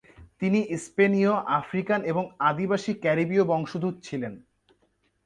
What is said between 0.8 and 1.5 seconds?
স্পেনীয়,